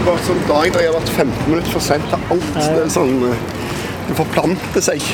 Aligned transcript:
det 0.00 0.06
var 0.08 0.20
sånn 0.24 0.38
dag 0.48 0.70
der 0.72 0.80
jeg 0.80 0.88
har 0.88 0.94
vært 0.96 1.10
15 1.12 1.48
minutter 1.50 1.72
for 1.74 1.84
sent 1.84 2.06
til 2.08 2.30
alt. 2.32 2.46
Det 2.56 2.84
er 2.86 2.92
sånn 2.94 3.10
eh, 3.28 3.42
Det 4.06 4.14
forplanter 4.16 4.84
seg. 4.86 5.04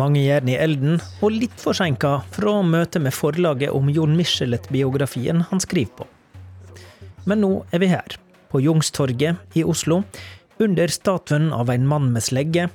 Mange 0.00 0.22
jern 0.22 0.48
i 0.48 0.54
elden, 0.56 0.96
og 1.20 1.34
litt 1.34 1.60
forsinka 1.60 2.14
fra 2.32 2.54
møtet 2.64 3.04
med 3.04 3.12
forlaget 3.12 3.76
om 3.76 3.90
Jon 3.92 4.16
Michelet-biografien 4.16 5.44
han 5.50 5.60
skriver 5.60 5.92
på. 6.00 6.08
Men 7.28 7.44
nå 7.44 7.52
er 7.68 7.84
vi 7.84 7.92
her, 7.92 8.16
på 8.48 8.64
Jungstorget 8.64 9.60
i 9.60 9.66
Oslo, 9.68 10.00
under 10.60 10.88
statuen 10.88 11.52
av 11.52 11.68
en 11.74 11.84
mann 11.92 12.08
med 12.16 12.24
slegge, 12.24 12.70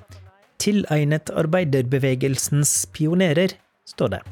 tilegnet 0.62 1.34
arbeiderbevegelsens 1.34 2.78
pionerer, 2.94 3.58
står 3.90 4.20
det. 4.20 4.26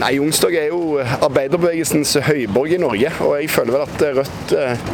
Nei, 0.00 0.16
Youngstorget 0.18 0.64
er 0.64 0.72
jo 0.72 0.98
arbeiderbevegelsens 1.22 2.16
høyborg 2.26 2.72
i 2.74 2.80
Norge, 2.82 3.12
og 3.22 3.36
jeg 3.38 3.50
føler 3.54 3.76
vel 3.76 3.84
at 3.84 4.04
Rødt 4.18 4.54
eh, 4.58 4.88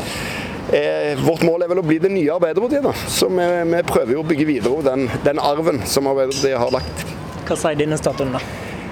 er, 0.76 1.22
Vårt 1.24 1.44
mål 1.46 1.64
er 1.64 1.70
vel 1.72 1.80
å 1.80 1.86
bli 1.86 1.96
det 2.02 2.10
nye 2.12 2.34
Arbeiderpartiet. 2.36 2.84
da. 2.84 2.92
Så 3.08 3.30
vi, 3.32 3.46
vi 3.72 3.80
prøver 3.88 4.12
jo 4.18 4.20
å 4.24 4.28
bygge 4.28 4.46
videre 4.50 4.82
den, 4.90 5.06
den 5.24 5.40
arven 5.40 5.80
som 5.88 6.10
Arbeiderpartiet 6.10 6.60
har 6.60 6.74
lagt. 6.76 7.06
Hva 7.48 7.56
sier 7.58 7.80
denne 7.80 7.96
statuen, 7.98 8.36
da? 8.36 8.42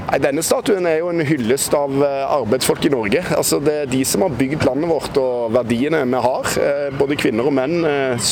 Nei, 0.08 0.16
Denne 0.24 0.40
statuen 0.40 0.86
er 0.88 1.02
jo 1.02 1.10
en 1.12 1.20
hyllest 1.28 1.74
av 1.76 1.92
eh, 2.00 2.22
arbeidsfolk 2.38 2.88
i 2.88 2.94
Norge. 2.96 3.20
Altså 3.36 3.60
Det 3.60 3.74
er 3.82 3.90
de 3.92 4.00
som 4.08 4.24
har 4.24 4.32
bygd 4.40 4.64
landet 4.64 4.88
vårt 4.88 5.20
og 5.20 5.52
verdiene 5.58 6.00
vi 6.08 6.22
har. 6.24 6.54
eh, 6.64 6.86
Både 6.96 7.20
kvinner 7.20 7.52
og 7.52 7.52
menn. 7.60 7.82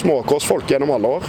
Småkårsfolk 0.01 0.73
gjennom 0.73 0.97
alle 0.97 1.13
år. 1.21 1.29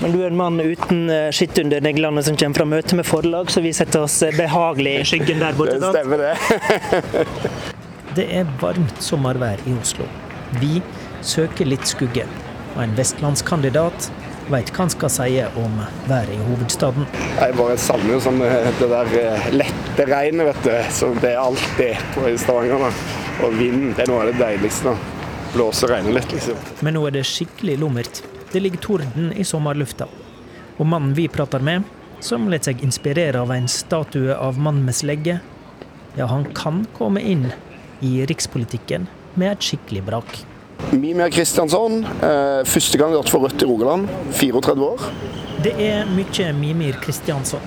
Men 0.00 0.12
du 0.12 0.20
er 0.22 0.26
en 0.26 0.36
mann 0.36 0.60
uten 0.60 1.06
eh, 1.10 1.28
skitt 1.34 1.58
under 1.62 1.80
neglene 1.84 2.22
som 2.26 2.36
kommer 2.36 2.58
fra 2.60 2.66
møte 2.68 2.98
med 2.98 3.06
forlag, 3.06 3.50
så 3.52 3.62
vi 3.64 3.72
setter 3.76 4.04
oss 4.04 4.18
eh, 4.26 4.34
behagelig 4.36 4.96
i 5.00 5.06
skyggen 5.12 5.42
der 5.42 5.56
borte. 5.58 5.78
Det 5.80 5.92
stemmer, 5.94 6.24
det. 6.28 7.22
Det 8.14 8.28
er 8.30 8.46
varmt 8.60 9.00
sommervær 9.02 9.58
i 9.66 9.72
Oslo. 9.74 10.04
Vi 10.60 10.76
søker 11.26 11.66
litt 11.66 11.88
skugge. 11.90 12.28
Og 12.76 12.84
en 12.84 12.92
vestlandskandidat 12.94 14.06
veit 14.52 14.70
hva 14.70 14.84
han 14.84 14.92
skal 14.92 15.10
si 15.10 15.40
om 15.58 15.80
været 16.06 16.30
i 16.34 16.38
hovedstaden. 16.46 17.08
Jeg 17.40 17.56
bare 17.58 17.74
savner 17.80 18.14
jo 18.14 18.20
sånn 18.22 18.38
eh, 18.46 18.70
det 18.78 18.90
der 18.92 19.50
lette 19.56 20.06
regnet, 20.10 20.50
vet 20.52 20.62
du. 20.68 20.92
Som 20.94 21.18
det 21.22 21.32
er 21.32 21.42
alltid 21.42 22.06
på 22.14 22.28
i 22.30 22.36
Stavanger. 22.38 22.86
da. 22.86 22.92
Og 23.46 23.58
vinden, 23.58 23.90
det 23.96 24.06
er 24.06 24.12
noe 24.12 24.22
av 24.22 24.30
det 24.30 24.38
deiligste. 24.42 24.94
da. 24.94 25.26
Blåse 25.56 25.86
og 25.86 25.94
regne 25.94 26.14
litt, 26.14 26.30
liksom. 26.34 26.58
Men 26.86 26.98
nå 26.98 27.02
er 27.08 27.18
det 27.18 27.26
skikkelig 27.30 27.80
lummert. 27.82 28.22
Det 28.54 28.60
ligger 28.60 28.78
torden 28.78 29.32
i 29.32 29.44
sommerlufta. 29.44 30.06
Og 30.78 30.86
mannen 30.86 31.10
vi 31.14 31.24
prater 31.28 31.58
med, 31.58 31.82
som 32.22 32.44
lar 32.46 32.60
seg 32.62 32.84
inspirere 32.86 33.40
av 33.42 33.50
en 33.50 33.66
statue 33.66 34.30
av 34.30 34.60
mann 34.62 34.78
med 34.86 34.94
slegge, 34.94 35.40
ja, 36.14 36.28
han 36.30 36.44
kan 36.54 36.84
komme 36.94 37.18
inn 37.18 37.48
i 37.98 38.12
rikspolitikken 38.30 39.08
med 39.34 39.56
et 39.56 39.66
skikkelig 39.66 40.04
brak. 40.06 40.38
Mimir 40.92 41.34
Kristiansson, 41.34 42.04
eh, 42.04 42.62
første 42.62 43.00
kandidat 43.02 43.32
for 43.34 43.42
Rødt 43.42 43.66
i 43.66 43.66
Rogaland. 43.66 44.06
34 44.30 44.86
år. 44.86 45.02
Det 45.66 45.74
er 45.74 46.06
mye 46.14 46.52
Mimir 46.54 47.02
Kristiansson. 47.02 47.66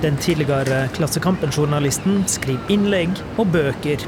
Den 0.00 0.16
tidligere 0.16 0.86
Klassekampen-journalisten 0.96 2.22
skriver 2.30 2.72
innlegg 2.72 3.18
og 3.36 3.50
bøker, 3.52 4.00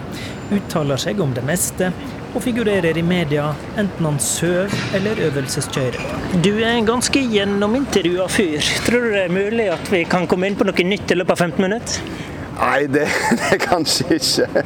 uttaler 0.52 1.00
seg 1.00 1.20
om 1.20 1.34
det 1.36 1.44
meste 1.44 1.90
og 2.32 2.40
figurerer 2.46 2.96
i 2.96 3.04
media 3.04 3.50
enten 3.76 4.08
han 4.08 4.16
sover 4.22 4.72
eller 4.96 5.20
øvelseskjører. 5.26 5.98
Du 6.40 6.54
er 6.54 6.78
en 6.78 6.88
ganske 6.88 7.20
gjennomintervjua 7.34 8.28
fyr. 8.32 8.64
Tror 8.86 9.04
du 9.04 9.10
det 9.12 9.26
er 9.26 9.36
mulig 9.36 9.68
at 9.74 9.92
vi 9.92 10.04
kan 10.08 10.24
komme 10.30 10.48
inn 10.48 10.56
på 10.56 10.64
noe 10.64 10.88
nytt 10.88 11.12
i 11.12 11.18
løpet 11.20 11.36
av 11.36 11.44
15 11.50 11.66
minutter? 11.66 12.31
Nei, 12.58 12.86
det, 12.92 13.06
det 13.40 13.58
kanskje 13.62 14.18
ikke. 14.18 14.64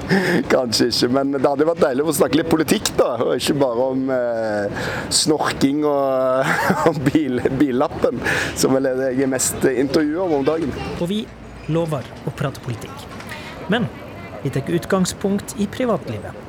Kanskje 0.51 0.89
ikke. 0.91 1.11
Men 1.17 1.35
det 1.37 1.45
hadde 1.45 1.69
vært 1.69 1.83
deilig 1.85 2.07
å 2.07 2.15
snakke 2.19 2.41
litt 2.41 2.51
politikk, 2.53 2.93
da. 2.99 3.11
Og 3.25 3.35
ikke 3.39 3.59
bare 3.61 3.89
om 3.93 4.09
eh, 4.15 4.81
snorking 5.15 5.85
og, 5.89 6.57
og 6.91 7.03
bil, 7.11 7.43
billappen, 7.61 8.23
som 8.59 8.77
vel 8.77 8.91
er 8.91 8.99
det 9.01 9.13
jeg 9.15 9.29
er 9.29 9.33
mest 9.37 9.69
intervjuet 9.73 10.25
om 10.27 10.41
om 10.41 10.49
dagen. 10.49 10.75
Og 10.99 11.07
vi 11.11 11.23
lover 11.73 12.07
å 12.27 12.35
prate 12.37 12.63
politikk. 12.65 13.07
Men 13.73 13.89
vi 14.43 14.53
tar 14.55 14.69
utgangspunkt 14.71 15.57
i 15.63 15.67
privatlivet. 15.71 16.45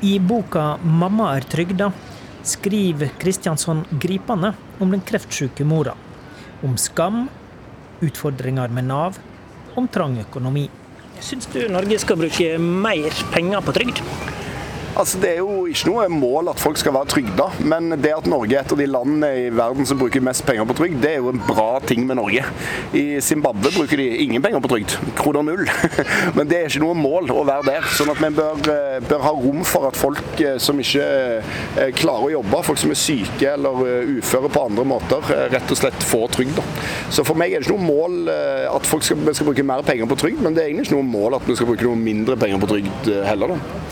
I 0.00 0.16
boka 0.18 0.78
'Mamma 0.80 1.34
er 1.36 1.44
trygda' 1.44 1.92
skriver 2.42 3.10
Kristiansson 3.20 3.84
gripende 3.90 4.54
om 4.78 4.90
den 4.90 5.00
kreftsyke 5.00 5.64
mora. 5.64 5.94
Om 6.64 6.76
skam, 6.80 7.28
utfordringer 8.00 8.72
med 8.72 8.88
Nav, 8.88 9.18
om 9.80 9.88
trang 9.92 10.18
økonomi. 10.22 10.68
Syns 11.20 11.48
du 11.52 11.62
Norge 11.72 11.98
skal 12.00 12.20
bruke 12.20 12.52
mer 12.60 13.24
penger 13.32 13.64
på 13.64 13.74
trygd? 13.76 14.04
Altså, 14.98 15.18
Det 15.22 15.30
er 15.30 15.38
jo 15.38 15.66
ikke 15.70 15.86
noe 15.86 16.06
mål 16.10 16.50
at 16.50 16.60
folk 16.60 16.78
skal 16.80 16.94
være 16.96 17.10
trygda, 17.12 17.46
men 17.62 17.92
det 18.02 18.10
at 18.16 18.26
Norge 18.30 18.56
er 18.56 18.64
et 18.64 18.72
av 18.74 18.80
de 18.80 18.88
landene 18.90 19.28
i 19.38 19.44
verden 19.54 19.86
som 19.86 19.98
bruker 20.00 20.22
mest 20.24 20.42
penger 20.46 20.66
på 20.66 20.74
trygd, 20.80 20.98
det 21.02 21.12
er 21.14 21.20
jo 21.20 21.30
en 21.30 21.42
bra 21.46 21.78
ting 21.86 22.02
med 22.08 22.18
Norge. 22.18 22.42
I 22.96 23.04
Zimbabwe 23.22 23.70
bruker 23.76 24.00
de 24.00 24.08
ingen 24.24 24.42
penger 24.42 24.62
på 24.64 24.72
trygd, 24.72 24.96
kroner 25.20 25.46
null. 25.46 25.62
Men 26.36 26.50
det 26.50 26.58
er 26.58 26.66
ikke 26.66 26.82
noe 26.82 26.98
mål 26.98 27.30
å 27.30 27.44
være 27.46 27.68
der. 27.68 27.86
sånn 27.94 28.10
at 28.10 28.22
vi 28.22 28.32
bør, 28.34 28.64
eh, 28.74 28.96
bør 29.06 29.24
ha 29.28 29.34
rom 29.36 29.62
for 29.68 29.86
at 29.88 29.98
folk 29.98 30.42
eh, 30.42 30.58
som 30.62 30.80
ikke 30.82 31.06
eh, 31.06 31.92
klarer 31.96 32.26
å 32.26 32.34
jobbe, 32.40 32.62
folk 32.66 32.82
som 32.82 32.94
er 32.94 32.98
syke 32.98 33.54
eller 33.54 33.86
uføre 34.18 34.50
på 34.50 34.64
andre 34.66 34.86
måter, 34.88 35.30
rett 35.54 35.70
og 35.70 35.78
slett 35.78 36.08
får 36.10 36.34
trygd. 36.34 36.58
Så 37.14 37.24
for 37.26 37.38
meg 37.38 37.54
er 37.54 37.62
det 37.62 37.68
ikke 37.68 37.78
noe 37.78 37.90
mål 37.92 38.30
at 38.30 38.86
folk 38.88 39.06
skal, 39.06 39.22
skal 39.36 39.48
bruke 39.48 39.64
mer 39.66 39.86
penger 39.86 40.10
på 40.10 40.18
trygd, 40.24 40.42
men 40.42 40.56
det 40.56 40.64
er 40.64 40.72
egentlig 40.72 40.90
ikke 40.90 40.98
noe 40.98 41.10
mål 41.12 41.38
at 41.38 41.46
vi 41.46 41.56
skal 41.58 41.70
bruke 41.70 41.86
noe 41.86 41.98
mindre 41.98 42.38
penger 42.40 42.62
på 42.62 42.74
trygd 42.74 43.10
heller. 43.28 43.54
da. 43.54 43.89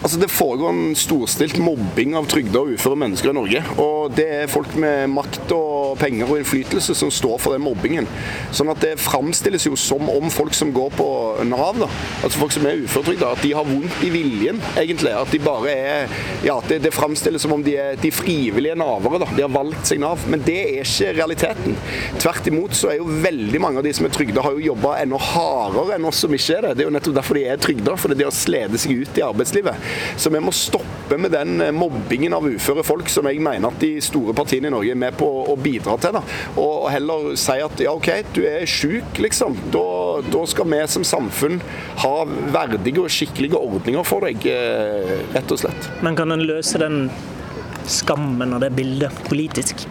Altså 0.00 0.16
Det 0.20 0.30
foregår 0.32 0.70
en 0.72 0.94
storstilt 0.96 1.58
mobbing 1.60 2.14
av 2.16 2.28
trygda 2.30 2.62
og 2.62 2.72
uføre 2.72 2.96
mennesker 3.02 3.32
i 3.32 3.36
Norge. 3.36 3.60
Og 3.82 4.14
det 4.16 4.24
er 4.38 4.48
folk 4.48 4.72
med 4.80 5.10
makt 5.12 5.52
og 5.52 5.79
penger 5.98 6.30
og 6.30 6.40
innflytelse 6.40 6.94
som 6.96 7.10
står 7.12 7.38
for 7.42 7.56
den 7.56 7.64
mobbingen. 7.64 8.08
Sånn 8.54 8.70
at 8.72 8.80
det 8.82 8.96
framstilles 9.00 9.66
jo 9.66 9.76
som 9.78 10.08
om 10.12 10.30
folk 10.32 10.54
som 10.56 10.72
går 10.74 10.92
på 10.96 11.08
Nav, 11.48 11.80
da, 11.80 11.88
altså 12.24 12.42
folk 12.42 12.54
som 12.54 12.66
er 12.68 12.82
uføretrygda, 12.84 13.32
at 13.34 13.44
de 13.44 13.52
har 13.56 13.68
vondt 13.68 14.04
i 14.06 14.12
viljen, 14.14 14.60
egentlig. 14.80 15.14
At 15.16 15.32
de 15.32 15.42
bare 15.42 15.74
er 15.74 16.18
Ja, 16.44 16.56
det, 16.68 16.80
det 16.84 16.94
framstilles 16.94 17.42
som 17.44 17.52
om 17.52 17.62
de 17.64 17.74
er 17.80 17.98
de 18.00 18.10
frivillige 18.14 18.76
navere, 18.78 19.20
da. 19.22 19.28
De 19.36 19.44
har 19.44 19.52
valgt 19.52 19.90
seg 19.90 20.00
Nav. 20.02 20.22
Men 20.30 20.44
det 20.46 20.56
er 20.60 20.84
ikke 20.84 21.12
realiteten. 21.18 21.76
Tvert 22.20 22.48
imot 22.50 22.76
så 22.76 22.92
er 22.92 23.00
jo 23.00 23.08
veldig 23.24 23.60
mange 23.62 23.82
av 23.82 23.86
de 23.86 23.92
som 23.96 24.08
er 24.08 24.14
trygda, 24.14 24.44
har 24.44 24.56
jo 24.56 24.70
jobba 24.70 24.96
enda 25.02 25.20
hardere 25.30 25.96
enn 25.96 26.08
oss 26.08 26.22
som 26.24 26.34
ikke 26.36 26.56
er 26.56 26.68
det. 26.68 26.74
Det 26.78 26.84
er 26.84 26.90
jo 26.90 26.96
nettopp 26.96 27.18
derfor 27.20 27.38
de 27.38 27.46
er 27.50 27.60
trygda, 27.60 27.96
for 28.00 28.10
det 28.10 28.18
er 28.18 28.24
det 28.24 28.30
å 28.30 28.34
slede 28.40 28.80
seg 28.80 29.04
ut 29.04 29.20
i 29.20 29.26
arbeidslivet. 29.26 29.90
Så 30.20 30.32
vi 30.32 30.42
må 30.42 30.54
stoppe 30.56 30.99
med 31.18 31.32
den 31.34 31.60
eh, 31.60 31.72
mobbingen 31.74 32.34
av 32.36 32.46
uføre 32.46 32.84
folk 32.86 33.10
som 33.10 33.26
jeg 33.30 33.42
mener 33.42 33.70
at 33.70 33.80
de 33.82 33.92
store 34.04 34.34
partiene 34.36 34.70
i 34.70 34.74
Norge 34.74 34.94
er 34.94 35.00
med 35.00 35.16
på 35.18 35.28
å 35.50 35.56
bidra 35.60 35.96
til. 36.02 36.16
Da. 36.18 36.22
Og 36.60 36.86
heller 36.92 37.32
si 37.40 37.58
at 37.64 37.82
ja, 37.82 37.94
OK, 37.96 38.10
du 38.36 38.42
er 38.46 38.66
sjuk, 38.70 39.18
liksom. 39.22 39.56
Da, 39.74 39.84
da 40.30 40.44
skal 40.50 40.70
vi 40.70 40.82
som 40.90 41.06
samfunn 41.06 41.60
ha 42.04 42.14
verdige 42.54 43.04
og 43.04 43.12
skikkelige 43.12 43.58
ordninger 43.58 44.06
for 44.06 44.26
deg, 44.28 44.46
eh, 44.50 45.16
rett 45.34 45.56
og 45.56 45.64
slett. 45.64 45.90
Men 46.04 46.18
kan 46.18 46.32
en 46.34 46.46
løse 46.46 46.80
den 46.80 47.08
skammen 47.90 48.54
og 48.54 48.62
det 48.62 48.70
bildet 48.76 49.24
politisk? 49.28 49.86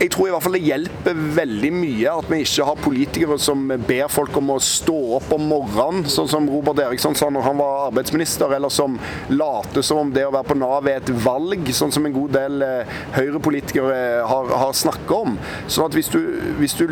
Jeg 0.00 0.14
tror 0.14 0.30
i 0.30 0.30
hvert 0.32 0.44
fall 0.46 0.54
det 0.56 0.62
hjelper 0.64 1.18
veldig 1.36 1.70
mye 1.76 2.12
at 2.22 2.28
vi 2.30 2.38
ikke 2.40 2.64
har 2.64 2.78
politikere 2.80 3.36
som 3.36 3.66
ber 3.68 4.06
folk 4.08 4.38
om 4.40 4.54
å 4.54 4.60
stå 4.64 4.94
opp 5.18 5.34
om 5.36 5.42
morgenen, 5.50 6.06
sånn 6.08 6.30
som 6.30 6.46
Robert 6.48 6.80
Eriksson 6.80 7.12
sa 7.18 7.28
når 7.28 7.44
han 7.44 7.58
var 7.60 7.82
arbeidsminister, 7.90 8.54
eller 8.56 8.72
som 8.72 8.94
later 9.28 9.84
som 9.84 10.00
om 10.00 10.12
det 10.14 10.24
å 10.24 10.30
være 10.32 10.48
på 10.48 10.56
Nav 10.56 10.88
er 10.88 11.02
et 11.02 11.12
valg, 11.20 11.68
sånn 11.76 11.92
som 11.92 12.08
en 12.08 12.14
god 12.16 12.32
del 12.32 12.64
eh, 12.64 12.94
Høyre-politikere 13.18 13.98
har, 14.30 14.54
har 14.62 14.72
snakket 14.78 15.12
om. 15.18 15.36
Sånn 15.68 15.90
at 15.90 15.98
hvis 15.98 16.78
du 16.80 16.88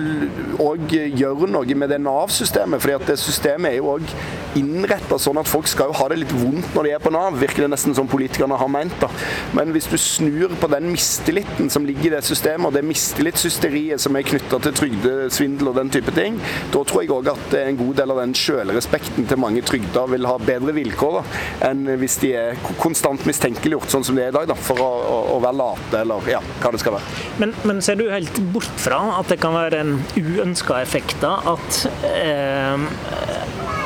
òg 0.61 0.93
gjør 0.93 1.47
noe 1.49 1.78
med 1.81 1.89
det 1.95 2.03
Nav-systemet, 2.04 2.84
fordi 2.84 2.99
at 2.99 3.09
det 3.09 3.16
systemet 3.25 3.71
er 3.72 3.81
jo 3.81 3.95
òg 3.95 4.13
innretta 4.59 5.16
sånn 5.21 5.41
at 5.41 5.49
folk 5.49 5.69
skal 5.71 5.89
jo 5.95 5.97
ha 6.03 6.11
det 6.13 6.21
litt 6.27 6.37
vondt 6.37 6.77
når 6.77 6.91
de 6.91 6.95
er 6.99 7.03
på 7.03 7.15
Nav, 7.15 7.41
virker 7.41 7.65
det 7.65 7.72
nesten 7.72 7.97
som 7.97 8.09
politikerne 8.11 8.61
har 8.61 8.72
ment. 8.72 9.01
da. 9.01 9.09
Men 9.57 9.72
hvis 9.72 9.89
du 9.89 9.97
snur 9.97 10.53
på 10.61 10.69
den 10.77 10.93
mistilliten 10.93 11.72
som 11.72 11.89
ligger 11.89 12.11
i 12.11 12.15
det 12.19 12.25
systemet, 12.28 12.69
og 12.69 12.77
det 12.77 12.84
mistillitshysteriet 12.98 14.03
som 14.03 14.16
er 14.18 14.27
knytta 14.27 14.59
til 14.65 14.74
trygdesvindel 14.74 15.71
og 15.71 15.77
den 15.78 15.91
type 15.95 16.12
ting, 16.16 16.39
da 16.72 16.83
tror 16.86 17.04
jeg 17.04 17.12
òg 17.15 17.30
at 17.30 17.56
en 17.60 17.78
god 17.78 17.98
del 18.00 18.15
av 18.15 18.21
den 18.22 18.34
sjølrespekten 18.39 19.28
til 19.28 19.41
mange 19.41 19.62
trygda 19.66 20.04
vil 20.10 20.27
ha 20.28 20.36
bedre 20.42 20.74
vilkår 20.77 21.18
da, 21.21 21.22
enn 21.71 21.84
hvis 22.00 22.18
de 22.24 22.33
er 22.41 22.59
konstant 22.83 23.27
mistenkeliggjort, 23.28 23.91
sånn 23.92 24.06
som 24.09 24.18
de 24.18 24.24
er 24.27 24.33
i 24.33 24.36
dag, 24.36 24.48
da, 24.50 24.56
for 24.59 24.83
å, 24.83 24.89
å, 24.98 25.18
å 25.36 25.39
være 25.45 25.59
late 25.60 26.03
eller 26.03 26.33
ja, 26.33 26.42
hva 26.62 26.72
det 26.74 26.83
skal 26.83 26.98
være. 26.98 27.22
Men, 27.42 27.54
men 27.68 27.83
ser 27.84 28.00
du 28.00 28.09
helt 28.10 28.42
bort 28.54 28.83
fra 28.83 29.01
at 29.18 29.30
det 29.30 29.39
kan 29.42 29.54
være 29.56 29.83
en 29.84 29.94
uønska 30.18 30.80
effekt 30.83 31.21
da, 31.22 31.36
at, 31.54 31.80
eh, 32.09 32.89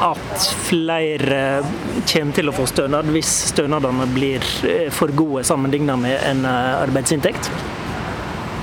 at 0.08 0.48
flere 0.70 1.42
kommer 2.08 2.34
til 2.38 2.50
å 2.50 2.56
få 2.56 2.66
stønad 2.70 3.12
hvis 3.12 3.30
stønadene 3.52 4.08
blir 4.16 4.48
eh, 4.68 4.88
for 4.94 5.12
gode 5.16 5.44
sammenlignet 5.46 6.00
med 6.00 6.18
en 6.32 6.44
eh, 6.48 6.82
arbeidsinntekt? 6.82 7.52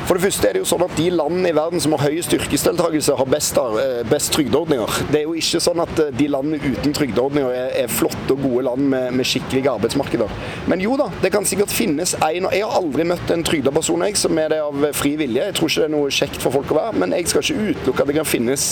For 0.10 0.18
det 0.18 0.24
første 0.24 0.48
er 0.50 0.56
det 0.58 0.64
jo 0.64 0.66
sånn 0.66 0.82
at 0.82 0.94
de 0.98 1.04
landene 1.14 1.52
i 1.52 1.54
verden 1.54 1.82
som 1.84 1.94
har 1.94 2.08
høyest 2.10 2.32
yrkesdeltakelse, 2.34 3.14
har 3.14 3.28
best, 3.30 3.60
eh, 3.62 4.00
best 4.10 4.32
trygdeordninger. 4.34 4.96
Det 5.12 5.20
er 5.20 5.28
jo 5.28 5.36
ikke 5.38 5.62
sånn 5.62 5.84
at 5.84 6.02
eh, 6.02 6.10
de 6.18 6.26
landene 6.34 6.58
uten 6.64 6.96
trygdeordninger 6.98 7.54
er, 7.54 7.68
er 7.84 7.92
flotte 7.94 8.34
og 8.34 8.42
gode 8.42 8.64
land 8.66 8.88
med, 8.90 9.14
med, 9.20 9.30
skikkelige 9.30 9.70
arbeidsmarkeder. 9.70 10.34
Men 10.66 10.82
jo 10.82 10.98
da, 10.98 11.12
det 11.22 11.30
kan 11.36 11.46
sikkert 11.46 11.70
finnes 11.70 12.16
en 12.18 12.50
og 12.50 12.58
Jeg 12.58 12.66
har 12.66 12.82
aldri 12.82 13.06
møtt 13.06 13.36
en 13.36 13.46
trygda 13.46 13.70
person 13.76 14.02
jeg, 14.08 14.18
som 14.18 14.42
er 14.42 14.50
det 14.56 14.60
av 14.66 14.90
fri 14.98 15.14
vilje. 15.22 15.46
Jeg 15.46 15.60
tror 15.60 15.70
ikke 15.70 15.84
det 15.84 15.90
er 15.92 15.94
noe 16.00 16.18
kjekt 16.18 16.42
for 16.42 16.58
folk 16.58 16.74
å 16.74 16.80
være, 16.80 16.98
men 17.04 17.14
jeg 17.14 17.30
skal 17.30 17.46
ikke 17.46 17.70
utelukke 17.70 18.02
at 18.02 18.10
det 18.10 18.18
kan 18.18 18.34
finnes 18.34 18.66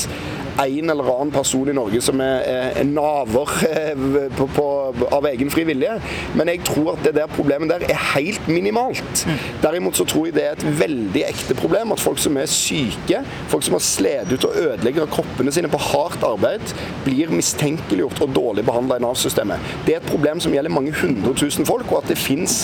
en 0.66 0.90
eller 0.90 1.12
annen 1.14 1.32
person 1.32 1.70
i 1.70 1.76
Norge 1.76 2.02
som 2.04 2.22
er, 2.24 2.44
er 2.82 2.88
naver 2.88 3.52
eh, 3.68 4.06
på, 4.38 4.48
på, 4.56 4.66
av 5.14 5.28
egen 5.30 5.52
fri 5.54 5.66
vilje. 5.68 5.98
Men 6.38 6.52
jeg 6.52 6.64
tror 6.68 6.94
at 6.96 7.04
det 7.06 7.16
der 7.18 7.32
problemet 7.32 7.72
der 7.72 7.86
er 7.92 8.02
helt 8.16 8.48
minimalt. 8.50 9.26
Derimot 9.64 9.98
så 10.00 10.06
tror 10.08 10.28
jeg 10.28 10.38
det 10.38 10.46
er 10.48 10.58
et 10.58 10.80
veldig 10.80 11.24
ekte 11.28 11.58
problem 11.58 11.94
at 11.96 12.04
folk 12.04 12.22
som 12.22 12.38
er 12.40 12.50
syke, 12.52 13.22
folk 13.52 13.66
som 13.66 13.78
har 13.78 13.86
slitt 13.86 14.32
ut 14.34 14.48
og 14.48 14.58
ødelegger 14.58 15.10
kroppene 15.12 15.52
sine 15.54 15.70
på 15.72 15.80
hardt 15.82 16.24
arbeid, 16.26 16.74
blir 17.06 17.32
mistenkeliggjort 17.34 18.22
og 18.26 18.34
dårlig 18.36 18.66
behandla 18.68 19.00
i 19.00 19.04
Nav-systemet. 19.04 19.74
Det 19.86 19.96
er 19.96 20.02
et 20.02 20.10
problem 20.10 20.42
som 20.44 20.54
gjelder 20.56 20.74
mange 20.74 20.94
hundre 21.02 21.34
tusen 21.38 21.68
folk, 21.68 21.92
og 21.92 22.04
at 22.04 22.12
det 22.12 22.20
fins 22.20 22.60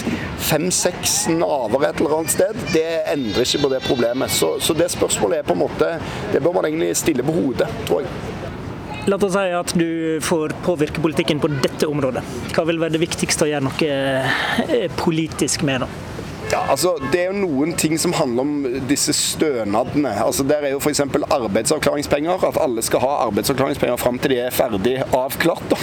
fem-seks 0.49 1.27
naver 1.33 1.87
et 1.87 2.01
eller 2.01 2.17
annet 2.19 2.33
sted, 2.33 2.63
det 2.73 2.85
endrer 3.13 3.45
ikke 3.45 3.63
på 3.65 3.73
det 3.73 3.81
problemet. 3.87 4.31
Så, 4.33 4.55
så 4.63 4.75
det 4.77 4.89
spørsmålet 4.93 5.41
er 5.41 5.47
på 5.47 5.55
en 5.55 5.63
måte 5.63 5.89
Det 6.33 6.41
bør 6.43 6.55
man 6.55 6.65
egentlig 6.65 6.95
stille 6.97 7.23
på 7.25 7.35
hodet 7.35 7.67
jeg. 7.89 8.07
La 9.11 9.17
oss 9.19 9.33
si 9.35 9.49
at 9.51 9.73
du 9.75 10.19
får 10.23 10.53
påvirke 10.63 11.01
politikken 11.03 11.41
på 11.43 11.49
dette 11.51 11.89
området. 11.91 12.23
Hva 12.55 12.63
vil 12.69 12.79
være 12.79 12.95
det 12.95 13.03
viktigste 13.03 13.43
å 13.43 13.49
gjøre 13.51 13.67
noe 13.67 13.89
eh, 13.91 14.87
politisk 14.95 15.65
med? 15.67 15.83
da? 15.83 16.13
Ja, 16.53 16.61
altså, 16.69 16.93
Det 17.11 17.19
er 17.19 17.31
jo 17.31 17.47
noen 17.47 17.73
ting 17.79 17.95
som 17.99 18.13
handler 18.13 18.45
om 18.45 18.81
disse 18.87 19.13
stønadene. 19.17 20.11
Altså, 20.23 20.43
Der 20.47 20.67
er 20.67 20.75
jo 20.75 20.79
f.eks. 20.79 21.01
arbeidsavklaringspenger. 21.01 22.45
At 22.47 22.59
alle 22.61 22.83
skal 22.85 23.01
ha 23.03 23.13
arbeidsavklaringspenger 23.27 23.97
fram 23.97 24.19
til 24.21 24.35
de 24.35 24.41
er 24.45 24.53
ferdig 24.53 24.99
avklart. 25.11 25.65
da. 25.73 25.79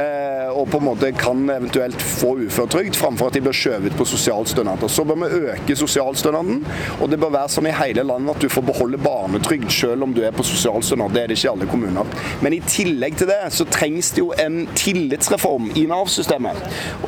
Eh, 0.00 0.35
og 0.52 0.68
på 0.70 0.80
en 0.80 0.86
måte 0.88 1.12
kan 1.16 1.44
eventuelt 1.50 2.02
få 2.02 2.34
uføretrygd, 2.46 2.96
framfor 2.98 3.30
at 3.30 3.36
de 3.38 3.42
blir 3.44 3.56
skjøvet 3.56 3.96
på 3.98 4.06
sosialstønader. 4.08 4.90
Så 4.92 5.04
bør 5.06 5.20
vi 5.22 5.50
øke 5.52 5.76
sosialstønaden, 5.78 6.62
og 7.00 7.10
det 7.10 7.20
bør 7.22 7.34
være 7.34 7.52
sånn 7.56 7.70
i 7.70 7.74
hele 7.76 8.04
landet 8.06 8.36
at 8.36 8.44
du 8.44 8.52
får 8.52 8.66
beholde 8.70 9.00
barnetrygd 9.02 9.70
selv 9.72 10.06
om 10.06 10.14
du 10.16 10.22
er 10.26 10.34
på 10.36 10.46
sosialstønad. 10.46 11.14
Det 11.14 11.22
er 11.22 11.30
det 11.30 11.38
ikke 11.38 11.48
i 11.48 11.52
alle 11.52 11.70
kommuner. 11.70 12.14
Men 12.44 12.56
i 12.56 12.62
tillegg 12.66 13.18
til 13.20 13.30
det 13.30 13.40
så 13.54 13.66
trengs 13.70 14.12
det 14.16 14.22
jo 14.22 14.32
en 14.42 14.62
tillitsreform 14.76 15.70
i 15.78 15.86
Nav-systemet. 15.90 16.60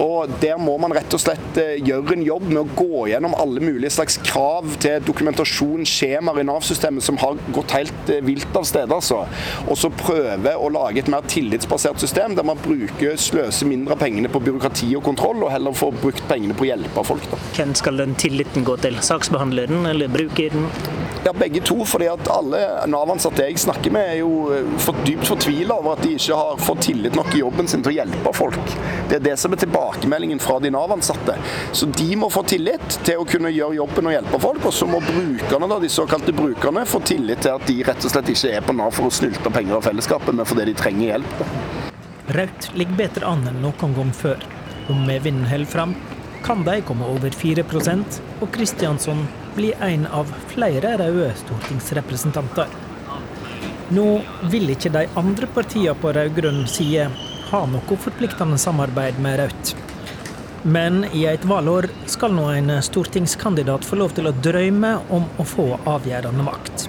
Og 0.02 0.32
der 0.42 0.58
må 0.60 0.76
man 0.80 0.94
rett 0.96 1.14
og 1.14 1.22
slett 1.22 1.60
eh, 1.60 1.76
gjøre 1.84 2.16
en 2.16 2.24
jobb 2.26 2.48
med 2.50 2.62
å 2.62 2.66
gå 2.78 3.06
gjennom 3.12 3.36
alle 3.38 3.62
mulige 3.64 3.92
slags 3.94 4.18
krav 4.26 4.78
til 4.82 5.02
dokumentasjon, 5.06 5.86
skjemaer 5.88 6.42
i 6.42 6.46
Nav-systemet 6.48 7.04
som 7.04 7.18
har 7.22 7.38
gått 7.54 7.74
helt 7.76 8.12
eh, 8.12 8.22
vilt 8.24 8.56
av 8.58 8.66
sted, 8.68 8.92
altså. 8.94 9.24
Og 9.68 9.78
så 9.78 9.90
prøve 9.94 10.54
å 10.56 10.70
lage 10.72 11.02
et 11.02 11.10
mer 11.12 11.26
tillitsbasert 11.28 12.00
system 12.02 12.36
der 12.38 12.46
man 12.46 12.60
bruker 12.62 13.16
sløse 13.28 13.68
mindre 13.68 13.96
av 13.96 14.02
pengene 14.02 14.30
på 14.32 14.40
byråkrati 14.44 14.90
og 14.98 15.04
kontroll, 15.06 15.42
og 15.44 15.52
heller 15.52 15.76
få 15.76 15.90
brukt 15.94 16.24
pengene 16.30 16.56
på 16.56 16.66
å 16.66 16.70
hjelpe 16.72 17.04
folk. 17.06 17.28
Da. 17.32 17.40
Hvem 17.58 17.74
skal 17.78 18.00
den 18.02 18.16
tilliten 18.18 18.66
gå 18.66 18.76
til? 18.82 18.98
Saksbehandleren 19.04 19.86
eller 19.90 20.10
brukeren? 20.12 20.68
Ja, 21.24 21.32
begge 21.32 21.60
to. 21.60 21.84
fordi 21.84 22.06
at 22.08 22.28
alle 22.30 22.60
Nav-ansatte 22.86 23.44
jeg 23.44 23.58
snakker 23.58 23.92
med, 23.92 24.12
er 24.12 24.20
jo 24.20 24.48
eh, 24.54 24.68
for 24.82 24.96
dypt 25.06 25.26
fortvila 25.28 25.78
over 25.80 25.96
at 25.96 26.04
de 26.04 26.14
ikke 26.16 26.36
har 26.38 26.60
fått 26.62 26.84
tillit 26.88 27.16
nok 27.18 27.32
i 27.34 27.42
jobben 27.42 27.68
sin 27.68 27.82
til 27.84 27.92
å 27.92 27.96
hjelpe 27.98 28.32
folk. 28.36 28.74
Det 29.10 29.18
er 29.18 29.24
det 29.24 29.34
som 29.40 29.52
er 29.54 29.62
tilbakemeldingen 29.62 30.40
fra 30.42 30.58
de 30.62 30.70
Nav-ansatte. 30.74 31.36
Så 31.72 31.90
de 31.98 32.08
må 32.16 32.30
få 32.32 32.44
tillit 32.48 33.00
til 33.06 33.20
å 33.20 33.26
kunne 33.28 33.52
gjøre 33.52 33.80
jobben 33.80 34.10
og 34.10 34.14
hjelpe 34.14 34.42
folk, 34.42 34.70
og 34.70 34.74
så 34.74 34.88
må 34.90 35.02
brukerne, 35.04 35.70
da, 35.70 35.80
de 35.82 35.92
såkalte 35.92 36.36
brukerne, 36.36 36.86
få 36.88 37.02
tillit 37.08 37.44
til 37.44 37.56
at 37.58 37.66
de 37.68 37.80
rett 37.88 38.08
og 38.08 38.14
slett 38.14 38.32
ikke 38.32 38.54
er 38.54 38.64
på 38.64 38.76
Nav 38.78 38.94
for 38.96 39.10
å 39.10 39.14
snylte 39.20 39.52
penger 39.52 39.78
av 39.78 39.84
fellesskapet, 39.88 40.34
men 40.34 40.48
fordi 40.48 40.70
de 40.70 40.78
trenger 40.78 41.14
hjelp. 41.16 41.77
Raudt 42.28 42.70
ligger 42.76 42.96
bedre 42.96 43.26
an 43.26 43.46
enn 43.48 43.62
noen 43.64 43.94
gang 43.96 44.10
før. 44.12 44.42
Om 44.92 45.06
medvinden 45.08 45.48
holder 45.48 45.70
fram, 45.72 45.94
kan 46.44 46.64
de 46.64 46.80
komme 46.84 47.06
over 47.08 47.32
4% 47.32 48.18
og 48.40 48.50
Kristiansson 48.52 49.24
blir 49.56 49.80
en 49.84 50.04
av 50.12 50.28
flere 50.52 50.94
røde 51.00 51.30
stortingsrepresentanter. 51.40 52.68
Nå 53.96 54.06
vil 54.52 54.68
ikke 54.74 54.92
de 54.92 55.06
andre 55.16 55.48
partiene 55.54 55.96
på 55.96 56.12
rød-grønn 56.12 56.66
side 56.68 57.08
ha 57.48 57.60
noe 57.72 57.96
forpliktende 58.04 58.60
samarbeid 58.60 59.20
med 59.24 59.40
Rødt. 59.40 59.72
Men 60.68 61.04
i 61.16 61.24
et 61.30 61.44
valgår 61.48 61.88
skal 62.10 62.34
nå 62.36 62.44
en 62.52 62.74
stortingskandidat 62.84 63.88
få 63.88 64.02
lov 64.02 64.12
til 64.18 64.28
å 64.28 64.36
drømme 64.44 64.98
om 65.08 65.24
å 65.40 65.48
få 65.48 65.70
avgjørende 65.88 66.44
makt. 66.44 66.88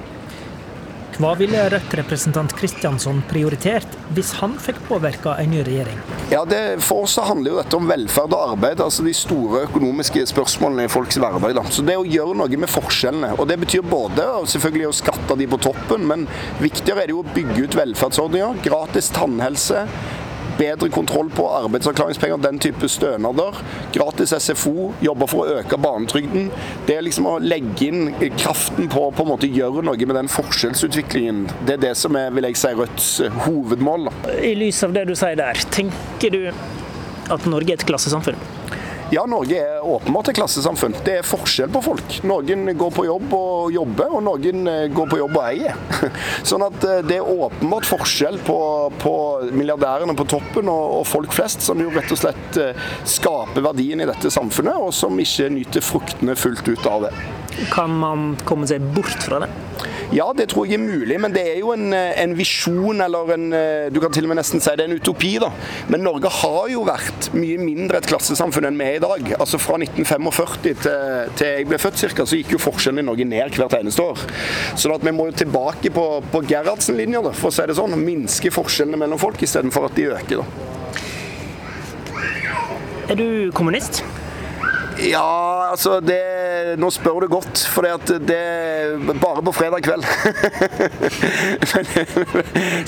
Hva 1.19 1.33
ville 1.35 1.59
Rødt-representant 1.67 2.53
Kristiansson 2.55 3.17
prioritert 3.27 3.95
hvis 4.15 4.29
han 4.39 4.53
fikk 4.55 4.77
påvirka 4.87 5.33
en 5.41 5.49
ny 5.51 5.65
regjering? 5.67 5.97
Ja, 6.31 6.45
det, 6.47 6.79
For 6.85 7.03
oss 7.03 7.17
handler 7.19 7.51
jo 7.51 7.57
dette 7.57 7.75
om 7.75 7.89
velferd 7.89 8.31
og 8.37 8.53
arbeid, 8.53 8.79
altså 8.79 9.03
de 9.03 9.11
store 9.17 9.65
økonomiske 9.65 10.23
spørsmålene 10.31 10.85
i 10.87 10.91
folks 10.93 11.19
hverdag. 11.19 11.57
Da. 11.57 11.65
Så 11.75 11.83
det 11.83 11.97
å 11.99 12.05
gjøre 12.07 12.37
noe 12.39 12.61
med 12.63 12.71
forskjellene. 12.71 13.33
og 13.35 13.49
Det 13.51 13.59
betyr 13.65 13.83
både 13.83 14.29
selvfølgelig 14.47 14.87
å 14.87 14.95
skatte 15.01 15.35
de 15.41 15.49
på 15.51 15.59
toppen, 15.67 16.07
men 16.07 16.23
viktigere 16.63 17.03
er 17.03 17.11
det 17.11 17.17
jo 17.17 17.25
å 17.25 17.33
bygge 17.35 17.67
ut 17.67 17.77
velferdsordninger. 17.81 18.63
Gratis 18.69 19.11
tannhelse, 19.19 19.83
bedre 20.59 20.89
kontroll 20.93 21.31
på 21.33 21.45
arbeidsavklaringspenger, 21.63 22.41
den 22.43 22.59
type 22.61 22.89
stønader. 22.91 23.59
Gratis 23.95 24.33
SFO, 24.35 24.91
jobber 25.03 25.31
for 25.31 25.45
å 25.45 25.59
øke 25.61 25.79
barnetrygden. 25.81 26.49
Det 26.87 26.97
er 26.97 27.05
liksom 27.07 27.29
å 27.29 27.37
legge 27.43 27.89
inn 27.89 28.13
kraften 28.37 28.89
på 28.91 29.07
å 29.09 29.39
gjøre 29.47 29.85
noe 29.87 30.09
med 30.09 30.17
den 30.19 30.31
forskjellsutviklingen. 30.31 31.45
Det 31.65 31.77
er 31.77 31.83
det 31.89 31.95
som 31.97 32.15
er 32.19 32.33
vil 32.35 32.49
jeg 32.49 32.59
si, 32.59 32.75
Rødts 32.79 33.09
hovedmål. 33.45 34.11
I 34.43 34.53
lys 34.59 34.83
av 34.85 34.93
det 34.95 35.07
du 35.09 35.15
sier 35.17 35.39
der, 35.39 35.59
tenker 35.73 36.35
du 36.35 36.41
at 37.29 37.45
Norge 37.49 37.73
er 37.73 37.79
et 37.79 37.87
klassesamfunn? 37.87 38.58
Ja, 39.11 39.23
Norge 39.25 39.57
er 39.57 39.85
åpenbart 39.85 40.27
et 40.29 40.37
klassesamfunn. 40.37 40.93
Det 41.01 41.15
er 41.17 41.25
forskjell 41.25 41.71
på 41.73 41.81
folk. 41.81 42.17
Noen 42.29 42.69
går 42.77 42.91
på 42.93 43.05
jobb 43.07 43.31
og 43.33 43.71
jobber, 43.73 44.11
og 44.13 44.21
noen 44.27 44.69
eh, 44.69 44.83
går 44.93 45.09
på 45.09 45.17
jobb 45.17 45.39
og 45.39 45.47
eier. 45.47 45.79
Sånn 46.49 46.61
at 46.67 46.85
eh, 46.85 47.01
det 47.07 47.17
er 47.17 47.31
åpenbart 47.33 47.89
forskjell 47.89 48.37
på, 48.45 48.59
på 49.01 49.13
milliardærene 49.49 50.13
på 50.13 50.27
toppen 50.29 50.69
og, 50.69 50.99
og, 50.99 51.07
folk 51.09 51.33
flest, 51.33 51.65
som 51.65 51.81
jo 51.81 51.89
rett 51.95 52.13
og 52.13 52.21
slett 52.21 52.61
eh, 52.61 52.89
skaper 53.09 53.65
verdien 53.65 54.05
i 54.05 54.09
dette 54.11 54.29
samfunnet, 54.29 54.77
og 54.77 54.93
som 54.93 55.17
ikke 55.17 55.49
nyter 55.57 55.85
fruktene 55.89 56.37
fullt 56.37 56.69
ut 56.69 56.85
av 56.85 57.07
det. 57.07 57.13
Kan 57.73 57.97
man 58.05 58.35
komme 58.45 58.69
seg 58.69 58.85
bort 58.93 59.25
fra 59.25 59.41
det? 59.41 59.49
Ja, 60.09 60.25
det 60.33 60.47
tror 60.49 60.65
jeg 60.65 60.79
er 60.79 60.81
mulig, 60.81 61.19
men 61.21 61.33
det 61.35 61.43
er 61.51 61.57
jo 61.59 61.69
en, 61.75 61.91
eh, 61.93 62.15
en 62.23 62.31
visjon, 62.33 63.01
eller 63.05 63.33
en 63.35 63.53
eh, 63.53 63.89
Du 63.93 63.99
kan 64.01 64.11
til 64.11 64.25
og 64.25 64.31
med 64.31 64.39
nesten 64.39 64.61
si 64.61 64.71
det 64.73 64.87
er 64.87 64.89
en 64.89 64.97
utopi, 64.97 65.35
da. 65.37 65.51
Men 65.87 66.01
Norge 66.01 66.31
har 66.33 66.63
jo 66.71 66.81
vært 66.87 67.29
mye 67.37 67.59
mindre 67.61 67.99
et 68.01 68.07
klassesamfunn 68.09 68.65
enn 68.71 68.79
vi 68.79 68.87
er 68.87 68.97
i 68.97 69.03
dag. 69.03 69.35
Altså 69.37 69.59
Fra 69.61 69.77
1945 69.77 70.57
til, 70.63 70.79
til 71.37 71.51
jeg 71.59 71.67
ble 71.69 71.77
født 71.77 72.01
cirka, 72.01 72.25
så 72.25 72.39
gikk 72.39 72.55
jo 72.55 72.61
forskjellen 72.63 73.03
i 73.03 73.05
Norge 73.05 73.27
ned 73.29 73.53
hvert 73.59 73.77
eneste 73.77 74.01
år. 74.01 74.23
Så 74.73 74.89
at 74.95 75.05
vi 75.05 75.13
må 75.13 75.27
jo 75.29 75.37
tilbake 75.43 75.93
på, 75.93 76.05
på 76.33 76.41
Gerhardsen-linja, 76.49 77.21
for 77.29 77.51
å 77.51 77.53
si 77.53 77.67
det 77.69 77.77
sånn. 77.77 77.93
Minske 78.01 78.49
forskjellene 78.53 78.97
mellom 78.97 79.21
folk 79.21 79.45
istedenfor 79.45 79.91
at 79.91 79.99
de 79.99 80.09
øker. 80.15 80.41
da. 80.41 80.45
Er 83.09 83.17
du 83.17 83.51
kommunist? 83.53 84.01
Ja, 84.99 85.69
altså 85.71 85.99
det, 86.03 86.17
Nå 86.77 86.89
spør 86.93 87.19
du 87.23 87.27
godt, 87.31 87.61
for 87.71 87.81
det 87.85 87.91
er 88.35 88.97
bare 89.21 89.41
på 89.45 89.51
fredag 89.55 89.81
kveld. 89.85 90.03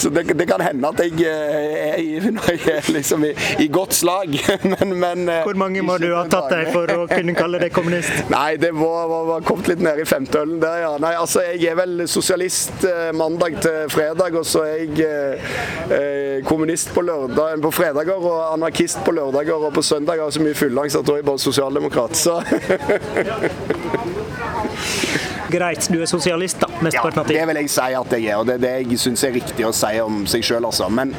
så 0.02 0.10
det, 0.10 0.40
det, 0.40 0.48
kan 0.50 0.62
hende 0.62 0.88
at 0.92 1.00
jeg 1.02 1.14
eh, 1.26 1.90
er 1.90 1.96
i, 2.02 2.04
jeg 2.22 2.60
er 2.76 2.92
liksom 2.94 3.26
i, 3.26 3.32
i 3.64 3.68
godt 3.72 3.94
slag. 3.94 4.30
men, 4.74 5.00
men, 5.00 5.30
eh, 5.30 5.44
Hvor 5.48 5.58
mange 5.60 5.82
må 5.86 5.98
du 6.02 6.16
ha 6.16 6.24
tatt 6.30 6.50
deg 6.52 6.72
for 6.74 6.92
å 6.94 7.08
kunne 7.10 7.34
kalle 7.38 7.60
deg 7.62 7.72
kommunist? 7.76 8.12
Nei, 8.36 8.58
det 8.62 8.72
var, 8.78 9.08
var, 9.12 9.24
var 9.30 9.42
kommet 9.48 9.68
litt 9.72 9.82
ned 9.84 9.98
i 10.04 10.06
femteølen 10.08 10.60
der, 10.62 10.78
ja. 10.86 10.94
Nei, 11.02 11.14
altså 11.20 11.40
Jeg 11.50 11.68
er 11.74 11.78
vel 11.80 11.94
sosialist 12.12 12.86
eh, 12.88 13.12
mandag 13.18 13.54
til 13.64 13.78
fredag, 13.92 14.32
og 14.40 14.46
så 14.48 14.60
er 14.68 14.76
jeg 14.86 14.92
eh, 15.92 16.38
kommunist 16.48 16.94
på, 16.96 17.02
lørdag, 17.06 17.62
på 17.64 17.72
fredager 17.76 18.20
og 18.22 18.40
anarkist 18.52 19.00
på 19.06 19.12
lørdager, 19.16 19.58
og 19.68 19.74
på 19.76 19.82
søndager 19.86 20.30
så 20.32 20.40
mye 20.44 20.56
fullangst 20.58 20.96
at 21.00 21.06
da 21.08 21.12
er 21.16 21.20
jeg 21.22 21.30
bare 21.32 21.42
sosialdemokrat 21.42 22.14
så 22.18 22.36
Greit, 25.52 25.88
du 25.92 26.00
er 26.00 26.08
sosialist, 26.08 26.62
da? 26.62 26.70
Mesteparten 26.80 27.34
ja, 27.36 27.42
det 27.42 27.48
vil 27.50 27.60
jeg 27.60 27.72
si 27.74 27.88
at 28.00 28.14
jeg 28.16 28.28
er, 28.30 28.38
og 28.40 28.48
det 28.48 28.56
er 28.56 28.64
det 28.64 28.72
jeg 28.80 29.00
syns 29.04 29.24
er 29.28 29.34
riktig 29.36 29.66
å 29.68 29.74
si 29.76 29.92
om 30.00 30.24
seg 30.30 30.46
sjøl, 30.48 30.68
altså. 30.70 30.88
Men 30.88 31.12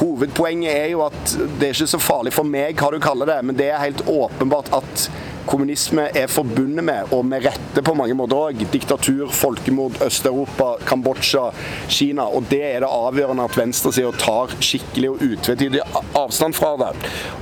hovedpoenget 0.00 0.72
er 0.72 0.88
jo 0.94 1.04
at 1.06 1.34
det 1.60 1.68
er 1.68 1.76
ikke 1.76 1.90
så 1.94 2.00
farlig 2.02 2.34
for 2.34 2.48
meg 2.48 2.78
hva 2.80 2.90
du 2.94 2.98
kaller 3.02 3.30
det, 3.30 3.38
men 3.46 3.58
det 3.58 3.70
er 3.70 3.84
helt 3.84 4.02
åpenbart 4.10 4.72
at 4.80 5.06
kommunisme 5.48 6.08
er 6.16 6.28
forbundet 6.30 6.84
med, 6.84 7.12
og 7.16 7.24
med 7.26 7.46
rette 7.48 7.82
på 7.84 7.94
mange 7.96 8.16
måter 8.18 8.38
òg, 8.38 8.62
diktatur, 8.72 9.28
folkemord, 9.34 9.98
Øst-Europa, 10.04 10.74
Kambodsja, 10.88 11.48
Kina. 11.88 12.28
Og 12.28 12.48
det 12.50 12.62
er 12.68 12.84
det 12.84 12.90
avgjørende 12.92 13.48
at 13.48 13.58
venstresida 13.58 14.12
tar 14.20 14.54
skikkelig 14.60 15.12
og 15.14 15.24
utvetydig 15.30 15.82
avstand 16.18 16.56
fra 16.58 16.74
det. 16.82 16.92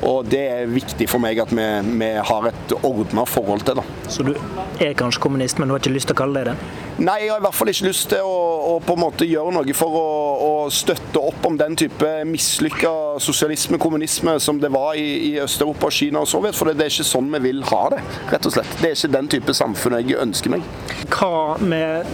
Og 0.06 0.26
det 0.30 0.42
er 0.52 0.72
viktig 0.72 1.08
for 1.10 1.22
meg 1.22 1.40
at 1.42 1.52
vi, 1.54 1.68
vi 2.00 2.10
har 2.30 2.50
et 2.50 2.76
ordna 2.82 3.26
forhold 3.28 3.66
til 3.66 3.80
det. 3.80 3.86
Så 4.12 4.26
du 4.26 4.34
er 4.34 4.96
kanskje 4.98 5.22
kommunist, 5.26 5.58
men 5.58 5.68
du 5.68 5.76
har 5.76 5.82
ikke 5.82 5.96
lyst 5.96 6.10
til 6.10 6.16
å 6.16 6.22
kalle 6.22 6.42
deg 6.42 6.52
det? 6.52 6.82
Nei, 6.96 7.18
jeg 7.26 7.32
har 7.34 7.42
i 7.42 7.44
hvert 7.44 7.56
fall 7.58 7.68
ikke 7.68 7.90
lyst 7.90 8.06
til 8.08 8.24
å, 8.24 8.36
å 8.70 8.74
på 8.80 8.94
en 8.96 9.02
måte 9.02 9.26
gjøre 9.28 9.52
noe 9.52 9.74
for 9.76 9.98
å, 10.00 10.06
å 10.40 10.52
støtte 10.72 11.20
opp 11.20 11.44
om 11.44 11.58
den 11.60 11.76
type 11.76 12.08
mislykka 12.24 12.92
sosialisme, 13.20 13.76
kommunisme, 13.82 14.38
som 14.40 14.60
det 14.62 14.70
var 14.72 14.96
i, 14.96 15.04
i 15.28 15.32
Øst-Europa, 15.42 15.90
Kina 15.92 16.22
og 16.24 16.30
Sovjet. 16.30 16.56
For 16.56 16.70
det 16.70 16.86
er 16.86 16.94
ikke 16.94 17.04
sånn 17.04 17.28
vi 17.34 17.42
vil 17.50 17.60
ha 17.68 17.82
det, 17.92 17.95
rett 18.32 18.48
og 18.48 18.56
slett. 18.56 18.76
Det 18.80 18.90
er 18.90 18.98
ikke 18.98 19.12
den 19.16 19.30
type 19.36 19.56
samfunn 19.56 19.98
jeg 20.00 20.18
ønsker 20.22 20.52
meg. 20.56 20.66
Hva 21.12 21.56
med 21.62 22.08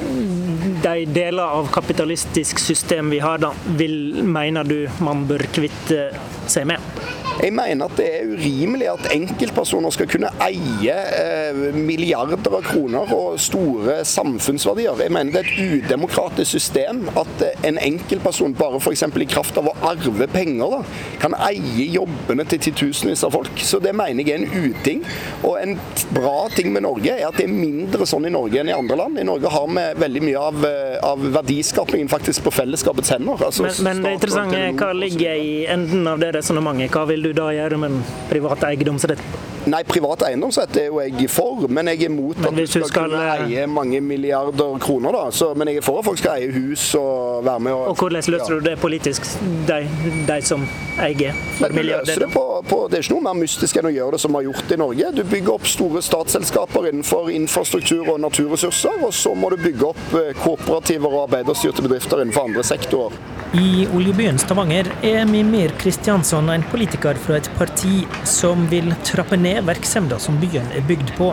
de 0.82 1.06
deler 1.06 1.42
av 1.42 1.70
kapitalistisk 1.74 2.58
system 2.58 3.10
vi 3.10 3.18
har, 3.22 3.38
da, 3.42 3.52
vil, 3.78 4.22
mener 4.24 4.64
du 4.64 4.78
man 5.02 5.26
bør 5.28 5.46
kvitte 5.54 6.10
seg 6.50 6.68
med? 6.70 6.92
Jeg 7.40 7.52
mener 7.56 7.88
at 7.88 7.96
det 7.96 8.04
er 8.06 8.28
urimelig 8.28 8.88
at 8.92 9.06
enkeltpersoner 9.14 9.92
skal 9.94 10.08
kunne 10.10 10.28
eie 10.44 10.94
eh, 10.94 11.60
milliarder 11.74 12.52
av 12.52 12.60
kroner 12.66 13.08
og 13.16 13.38
store 13.40 14.02
samfunnsverdier. 14.06 15.00
Jeg 15.00 15.14
mener 15.14 15.32
det 15.32 15.40
er 15.40 15.48
et 15.48 15.86
udemokratisk 15.86 16.52
system 16.58 17.06
at 17.18 17.44
eh, 17.46 17.56
en 17.70 17.80
enkeltperson 17.80 18.54
bare 18.58 18.78
f.eks. 18.82 19.04
i 19.08 19.28
kraft 19.30 19.58
av 19.58 19.70
å 19.70 19.74
arve 19.88 20.28
penger 20.30 20.76
da, 20.76 20.82
kan 21.22 21.36
eie 21.48 21.88
jobbene 21.94 22.46
til 22.50 22.60
titusenvis 22.68 23.24
av 23.26 23.34
folk. 23.38 23.64
Så 23.64 23.80
det 23.82 23.94
mener 23.96 24.28
jeg 24.28 24.36
er 24.36 24.44
en 24.44 24.68
uting. 24.68 25.02
Og 25.42 25.56
en 25.62 25.78
bra 26.12 26.36
ting 26.52 26.70
med 26.74 26.84
Norge 26.84 27.16
er 27.16 27.26
at 27.30 27.40
det 27.40 27.48
er 27.48 27.54
mindre 27.54 28.06
sånn 28.08 28.28
i 28.28 28.34
Norge 28.34 28.60
enn 28.60 28.70
i 28.70 28.76
andre 28.76 29.00
land. 29.00 29.18
I 29.18 29.26
Norge 29.26 29.50
har 29.56 29.66
vi 29.72 29.86
veldig 30.04 30.24
mye 30.28 30.44
av, 30.50 30.51
eh, 30.68 30.98
av 31.06 31.22
verdiskapingen 31.34 32.10
faktisk 32.12 32.44
på 32.46 32.52
fellesskapets 32.54 33.14
hender. 33.14 33.40
Altså, 33.46 33.66
men, 33.68 33.80
men 33.86 34.04
det 34.06 34.14
interessante 34.18 34.60
er 34.60 34.76
hva 34.76 34.92
ligger 34.96 35.40
i 35.40 35.54
enden 35.72 36.06
av 36.10 36.22
det 36.22 36.32
resonnementet? 36.38 36.92
Hva 36.94 37.06
vil 37.10 37.24
du 37.28 37.32
da 37.36 37.50
gjøre 37.54 37.80
med 37.80 37.96
den 37.96 38.04
private 38.30 38.72
eiendomsretten? 38.72 39.51
Nei, 39.70 39.82
privat 39.86 40.24
eiendomsrett 40.26 40.76
er 40.80 40.88
jo 40.90 40.98
jeg 41.02 41.28
for, 41.30 41.66
men 41.70 41.86
jeg 41.92 42.00
er 42.00 42.10
imot 42.10 42.38
at 42.42 42.56
du 42.56 42.64
skal, 42.66 42.86
skal, 42.88 43.12
kunne 43.12 43.20
eh, 43.22 43.42
eie 43.46 43.66
mange 43.70 44.00
milliarder 44.02 44.78
kroner. 44.82 45.14
da. 45.14 45.30
Så, 45.30 45.52
men 45.54 45.70
jeg 45.70 45.78
er 45.78 45.86
for 45.86 46.00
at 46.00 46.06
folk 46.08 46.18
skal 46.18 46.40
eie 46.40 46.50
hus 46.50 46.88
og 46.98 47.44
være 47.46 47.62
med 47.62 47.76
og 47.76 47.92
Og 47.92 48.00
Hvordan 48.00 48.26
løser 48.34 48.54
ja. 48.54 48.58
du 48.58 48.66
det 48.66 48.74
politisk, 48.82 49.28
de, 49.68 49.78
de 50.26 50.38
som 50.42 50.66
eier 51.02 51.38
milliarder? 51.70 52.24
Det, 52.24 52.30
på, 52.34 52.44
på, 52.68 52.80
det 52.90 52.98
er 52.98 53.06
ikke 53.06 53.14
noe 53.14 53.26
mer 53.28 53.38
mystisk 53.38 53.78
enn 53.78 53.90
å 53.92 53.94
gjøre 53.94 54.16
det 54.16 54.22
som 54.24 54.34
vi 54.34 54.40
har 54.40 54.48
gjort 54.50 54.74
i 54.74 54.80
Norge. 54.82 55.12
Du 55.14 55.22
bygger 55.30 55.54
opp 55.54 55.70
store 55.70 56.02
statsselskaper 56.02 56.90
innenfor 56.90 57.30
infrastruktur 57.30 58.14
og 58.16 58.18
naturressurser, 58.24 58.98
og 59.06 59.14
så 59.14 59.36
må 59.38 59.52
du 59.54 59.60
bygge 59.62 59.92
opp 59.92 60.18
eh, 60.18 60.34
kooperativer 60.42 61.12
og 61.12 61.28
arbeiderstyrte 61.28 61.86
bedrifter 61.86 62.24
innenfor 62.24 62.50
andre 62.50 62.66
sektorer. 62.66 63.31
I 63.52 63.86
oljebyen 63.92 64.38
Stavanger 64.40 64.86
er 65.04 65.26
Mimir 65.28 65.74
Kristiansson 65.76 66.46
en 66.48 66.62
politiker 66.72 67.18
fra 67.20 67.36
et 67.36 67.50
parti 67.58 67.98
som 68.24 68.62
vil 68.70 68.86
trappe 69.04 69.36
ned 69.36 69.66
virksomheten 69.68 70.22
som 70.24 70.38
byen 70.40 70.70
er 70.72 70.86
bygd 70.88 71.12
på. 71.18 71.28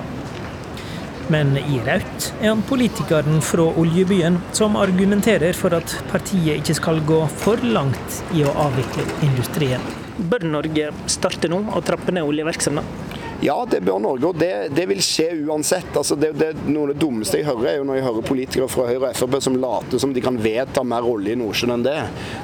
Men 1.31 1.53
i 1.61 1.79
Raut 1.85 2.27
er 2.41 2.49
han 2.49 2.65
politikeren 2.67 3.39
fra 3.45 3.69
oljebyen 3.79 4.35
som 4.51 4.75
argumenterer 4.75 5.55
for 5.55 5.77
at 5.77 5.95
partiet 6.11 6.59
ikke 6.59 6.75
skal 6.81 6.99
gå 7.07 7.21
for 7.39 7.63
langt 7.63 8.19
i 8.35 8.43
å 8.43 8.51
avvikle 8.67 9.07
industrien. 9.23 9.87
Bør 10.19 10.43
Norge 10.57 10.91
starte 11.07 11.47
nå 11.47 11.61
og 11.69 11.85
trappe 11.87 12.11
ned 12.11 12.27
oljevirksomheten? 12.27 13.08
Ja, 13.41 13.65
det 13.71 13.79
bør 13.87 14.01
Norge, 14.03 14.27
og 14.27 14.39
det, 14.39 14.51
det 14.75 14.83
vil 14.89 14.99
skje 15.03 15.29
uansett. 15.47 15.93
Altså, 15.95 16.17
det, 16.19 16.33
det, 16.35 16.49
noe 16.67 16.89
av 16.89 16.91
det 16.91 16.99
dummeste 16.99 17.39
jeg 17.39 17.47
hører, 17.47 17.69
er 17.71 17.77
jo 17.79 17.85
når 17.87 17.99
jeg 17.99 18.05
hører 18.09 18.25
politikere 18.27 18.67
fra 18.71 18.87
Høyre 18.89 19.11
og 19.13 19.15
Frp 19.15 19.37
som 19.45 19.55
later 19.55 20.01
som 20.03 20.11
de 20.15 20.23
kan 20.23 20.39
vedta 20.43 20.83
mer 20.83 21.07
olje 21.07 21.31
i 21.31 21.39
Nordsjøen 21.39 21.77
enn 21.77 21.85
det. 21.85 21.95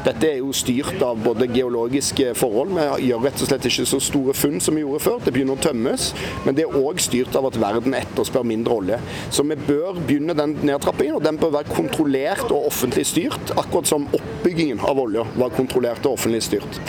Dette 0.05 0.29
er 0.29 0.39
jo 0.39 0.53
styrt 0.55 1.03
av 1.03 1.19
både 1.25 1.49
geologiske 1.51 2.31
forhold, 2.39 2.71
vi 2.77 3.09
gjør 3.09 3.25
rett 3.27 3.43
og 3.43 3.49
slett 3.49 3.67
ikke 3.67 3.87
så 3.89 3.99
store 4.03 4.37
funn 4.37 4.63
som 4.63 4.77
vi 4.77 4.85
gjorde 4.85 5.03
før. 5.03 5.19
Det 5.25 5.35
begynner 5.35 5.59
å 5.59 5.65
tømmes. 5.65 6.07
Men 6.47 6.55
det 6.55 6.63
er 6.63 6.79
òg 6.79 7.03
styrt 7.03 7.35
av 7.35 7.49
at 7.49 7.59
verden 7.59 7.97
etterspør 7.99 8.47
mindre 8.47 8.79
olje. 8.79 9.01
Så 9.35 9.43
vi 9.49 9.59
bør 9.67 9.99
begynne 9.99 10.37
den 10.37 10.55
nedtrappingen, 10.63 11.19
og 11.19 11.27
den 11.27 11.41
bør 11.41 11.57
være 11.59 11.75
kontrollert 11.75 12.47
og 12.47 12.69
offentlig 12.71 13.03
styrt. 13.11 13.51
Akkurat 13.59 13.91
som 13.91 14.07
oppbyggingen 14.15 14.79
av 14.87 15.03
olje 15.03 15.27
var 15.35 15.55
kontrollert 15.59 16.07
og 16.07 16.15
offentlig 16.15 16.45
styrt. 16.47 16.81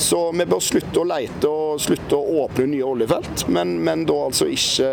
Så 0.00 0.18
vi 0.32 0.46
bør 0.48 0.62
slutte 0.64 1.02
å 1.02 1.04
leite 1.04 1.48
og 1.50 1.80
slutte 1.82 2.16
å 2.16 2.44
åpne 2.46 2.70
nye 2.72 2.86
oljefelt, 2.88 3.44
men, 3.52 3.74
men 3.84 4.06
da 4.08 4.16
altså 4.24 4.48
ikke 4.48 4.88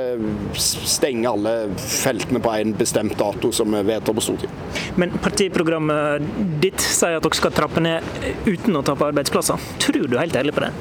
stenge 0.59 1.31
alle 1.31 1.53
feltene 1.79 2.41
på 2.43 2.51
en 2.51 2.75
bestemt 2.77 3.15
dato 3.19 3.53
som 3.55 3.71
vi 3.71 3.85
vedtar 3.87 4.17
på 4.17 4.25
Stortinget. 4.25 4.81
Men 4.99 5.15
partiprogrammet 5.23 6.27
ditt 6.63 6.83
sier 6.83 7.17
at 7.17 7.23
dere 7.23 7.39
skal 7.39 7.55
trappe 7.55 7.83
ned 7.83 8.03
uten 8.49 8.75
å 8.75 8.83
tape 8.85 9.07
arbeidsplasser. 9.07 9.63
Tror 9.87 10.11
du 10.11 10.19
helt 10.19 10.35
ærlig 10.35 10.55
på 10.57 10.65
det? 10.67 10.73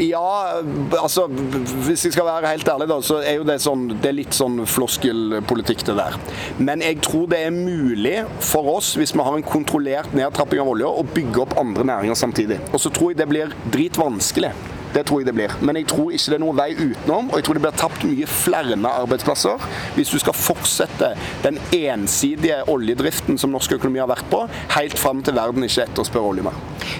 Ja, 0.00 0.60
altså 0.98 1.26
Hvis 1.28 2.04
jeg 2.06 2.14
skal 2.14 2.24
være 2.24 2.52
helt 2.54 2.68
ærlig, 2.68 2.88
da, 2.88 2.98
så 3.04 3.18
er 3.20 3.36
jo 3.40 3.46
det 3.46 3.58
sånn 3.62 3.88
Det 3.92 4.08
er 4.08 4.16
litt 4.16 4.36
sånn 4.36 4.62
floskelpolitikk, 4.68 5.84
det 5.88 5.96
der. 5.98 6.18
Men 6.58 6.84
jeg 6.84 7.00
tror 7.04 7.28
det 7.30 7.42
er 7.46 7.54
mulig 7.54 8.16
for 8.42 8.70
oss, 8.76 8.94
hvis 8.98 9.14
vi 9.14 9.24
har 9.24 9.36
en 9.36 9.46
kontrollert 9.46 10.14
nedtrapping 10.16 10.62
av 10.62 10.72
olje, 10.74 10.88
å 10.88 11.04
bygge 11.06 11.44
opp 11.44 11.56
andre 11.60 11.86
næringer 11.88 12.18
samtidig. 12.18 12.60
Og 12.72 12.80
så 12.82 12.92
tror 12.94 13.12
jeg 13.12 13.20
det 13.22 13.28
blir 13.30 13.52
dritvanskelig. 13.74 14.52
Det 14.92 15.04
tror 15.08 15.22
jeg 15.22 15.30
det 15.30 15.36
blir. 15.36 15.54
Men 15.64 15.78
jeg 15.80 15.88
tror 15.90 16.12
ikke 16.12 16.32
det 16.32 16.38
er 16.38 16.44
noen 16.44 16.58
vei 16.58 16.70
utenom. 16.76 17.30
Og 17.30 17.38
jeg 17.38 17.46
tror 17.46 17.58
det 17.58 17.64
blir 17.64 17.78
tapt 17.82 18.04
mye 18.08 18.28
flere 18.28 18.78
arbeidsplasser 18.92 19.66
hvis 19.96 20.12
du 20.12 20.18
skal 20.20 20.36
fortsette 20.36 21.12
den 21.44 21.58
ensidige 21.76 22.60
oljedriften 22.70 23.38
som 23.40 23.52
norsk 23.54 23.76
økonomi 23.78 24.00
har 24.02 24.10
vært 24.10 24.28
på, 24.32 24.42
helt 24.76 24.98
fram 24.98 25.22
til 25.24 25.36
verden 25.36 25.66
ikke 25.66 25.86
etterspør 25.86 26.28
olje 26.32 26.46
mer. 26.46 26.58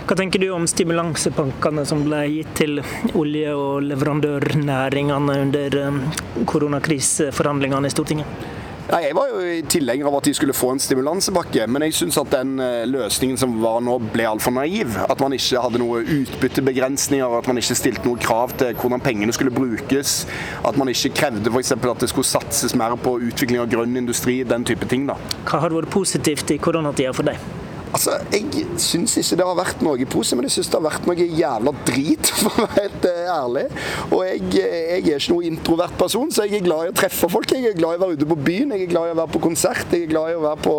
Hva 0.09 0.17
tenker 0.19 0.43
du 0.43 0.49
om 0.55 0.67
stimulansepakkene 0.69 1.85
som 1.89 2.05
ble 2.07 2.25
gitt 2.33 2.55
til 2.59 2.83
olje- 3.19 3.55
og 3.57 3.83
leverandørnæringene 3.91 5.39
under 5.47 5.79
um, 5.89 6.03
koronakriseforhandlingene 6.49 7.89
i 7.89 7.95
Stortinget? 7.95 8.62
Nei, 8.93 9.07
Jeg 9.07 9.15
var 9.17 9.31
jo 9.33 9.53
tilhenger 9.73 10.09
av 10.11 10.19
at 10.19 10.27
de 10.29 10.35
skulle 10.37 10.53
få 10.53 10.75
en 10.75 10.81
stimulansepakke, 10.83 11.65
men 11.65 11.87
jeg 11.87 11.95
syns 11.97 12.19
at 12.21 12.29
den 12.35 12.59
eh, 12.61 12.83
løsningen 12.85 13.39
som 13.41 13.55
var 13.63 13.81
nå, 13.81 13.95
ble 14.13 14.27
altfor 14.29 14.53
naiv. 14.53 14.99
At 15.09 15.23
man 15.23 15.33
ikke 15.33 15.63
hadde 15.65 15.81
noe 15.81 16.03
utbyttebegrensninger, 16.03 17.39
at 17.39 17.49
man 17.49 17.63
ikke 17.63 17.79
stilte 17.79 18.05
noe 18.05 18.21
krav 18.21 18.53
til 18.61 18.77
hvordan 18.77 19.01
pengene 19.01 19.33
skulle 19.33 19.55
brukes. 19.55 20.27
At 20.69 20.77
man 20.77 20.93
ikke 20.93 21.15
krevde 21.23 21.49
f.eks. 21.49 21.73
at 21.73 22.05
det 22.05 22.13
skulle 22.13 22.29
satses 22.29 22.77
mer 22.77 22.99
på 23.01 23.17
utvikling 23.31 23.65
av 23.65 23.73
grønn 23.73 23.97
industri, 23.97 24.43
den 24.45 24.69
type 24.69 24.85
ting. 24.93 25.09
da. 25.09 25.17
Hva 25.49 25.65
har 25.65 25.73
vært 25.73 25.93
positivt 25.97 26.53
i 26.53 26.61
koronatida 26.61 27.17
for 27.17 27.33
deg? 27.33 27.62
Altså, 27.93 28.17
Jeg 28.33 28.67
syns 28.81 29.17
ikke 29.21 29.37
det 29.37 29.47
har 29.47 29.59
vært 29.59 29.83
noe 29.85 30.07
positivt, 30.09 30.39
men 30.41 30.49
jeg 30.49 30.55
syns 30.57 30.71
det 30.73 30.79
har 30.79 30.87
vært 30.87 31.09
noe 31.09 31.27
jævla 31.43 31.75
drit, 31.87 32.31
for 32.39 32.49
å 32.49 32.65
være 32.65 32.79
helt 32.79 33.09
eh, 33.11 33.27
ærlig. 33.33 33.65
Og 34.09 34.23
jeg, 34.27 34.41
eh, 34.63 34.79
jeg, 34.97 35.03
er 35.03 35.21
ikke 35.21 35.35
noen 35.35 35.49
introvert 35.51 35.99
person, 36.01 36.33
så 36.33 36.47
jeg 36.47 36.63
er 36.63 36.67
glad 36.67 36.89
i 36.89 36.93
å 36.93 36.97
treffe 37.03 37.29
folk. 37.33 37.53
Jeg 37.53 37.69
er 37.73 37.77
glad 37.77 37.97
i 37.97 38.01
å 38.01 38.05
være 38.07 38.17
ute 38.17 38.31
på 38.33 38.39
byen, 38.49 38.73
jeg 38.73 38.87
er 38.87 38.93
glad 38.95 39.11
i 39.11 39.15
å 39.15 39.21
være 39.21 39.35
på 39.37 39.43
konsert, 39.45 39.93
jeg 39.93 40.07
er 40.07 40.13
glad 40.15 40.33
i 40.33 40.39
å 40.39 40.47
være 40.47 40.65
på, 40.65 40.77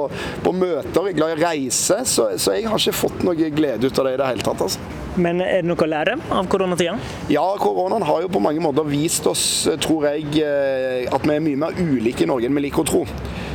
på 0.48 0.56
møter, 0.58 1.00
jeg 1.00 1.14
er 1.14 1.20
glad 1.22 1.36
i 1.36 1.38
å 1.38 1.42
reise. 1.44 2.02
Så, 2.10 2.28
så, 2.42 2.58
jeg 2.58 2.68
har 2.72 2.82
ikke 2.82 3.02
fått 3.04 3.24
noe 3.28 3.54
glede 3.54 3.90
ut 3.90 4.02
av 4.02 4.10
det 4.10 4.18
i 4.18 4.22
det 4.24 4.34
hele 4.34 4.50
tatt. 4.50 4.66
altså. 4.66 4.92
Men 5.14 5.44
er 5.46 5.62
det 5.62 5.70
noe 5.70 5.86
å 5.86 5.90
lære 5.90 6.18
av 6.34 6.48
koronatida? 6.50 6.98
Ja, 7.30 7.46
koronaen 7.62 8.06
har 8.08 8.24
jo 8.24 8.34
på 8.34 8.42
mange 8.42 8.64
måter 8.66 8.88
vist 8.90 9.28
oss, 9.30 9.46
tror 9.86 10.10
jeg, 10.10 10.26
eh, 10.42 11.06
at 11.14 11.30
vi 11.30 11.38
er 11.38 11.46
mye 11.46 11.66
mer 11.68 11.78
ulike 11.78 12.26
i 12.26 12.30
Norge 12.30 12.50
enn 12.50 12.58
vi 12.58 12.66
liker 12.66 12.82
å 12.82 12.90
tro. 12.90 13.06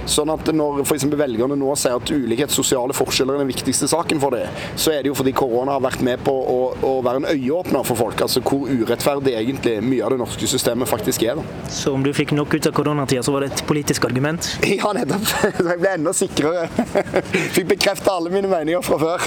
Sånn 0.09 0.33
at 0.33 0.49
når 0.55 0.83
f.eks. 0.87 1.07
velgerne 1.19 1.57
nå 1.59 1.75
sier 1.79 1.99
at 1.99 2.13
ulikhet, 2.13 2.53
sosiale 2.55 2.97
forskjeller 2.97 3.37
er 3.37 3.45
den 3.45 3.51
viktigste 3.51 3.89
saken 3.91 4.23
for 4.23 4.35
dem, 4.37 4.61
så 4.79 4.95
er 4.95 5.05
det 5.05 5.13
jo 5.13 5.17
fordi 5.19 5.35
korona 5.37 5.77
har 5.77 5.85
vært 5.85 6.03
med 6.07 6.23
på 6.25 6.33
å, 6.33 6.59
å 6.89 6.95
være 7.05 7.23
en 7.23 7.29
øyeåpner 7.35 7.85
for 7.87 8.01
folk. 8.01 8.23
Altså 8.25 8.43
hvor 8.45 8.69
urettferdig 8.69 9.37
egentlig 9.39 9.79
mye 9.85 10.05
av 10.07 10.15
det 10.15 10.21
norske 10.23 10.49
systemet 10.51 10.89
faktisk 10.91 11.27
er. 11.29 11.39
Da. 11.41 11.69
Så 11.73 11.93
om 11.95 12.05
du 12.05 12.13
fikk 12.17 12.33
nok 12.37 12.57
ut 12.57 12.71
av 12.71 12.77
koronatida, 12.77 13.23
så 13.27 13.35
var 13.35 13.45
det 13.45 13.53
et 13.53 13.65
politisk 13.69 14.09
argument? 14.09 14.53
Ja, 14.79 14.93
nettopp. 14.95 15.25
Så 15.59 15.65
jeg 15.67 15.81
ble 15.81 15.91
enda 15.97 16.13
sikrere. 16.15 16.69
Fikk 17.57 17.73
bekrefta 17.73 18.15
alle 18.15 18.31
mine 18.31 18.51
meninger 18.51 18.85
fra 18.85 18.99
før. 19.01 19.25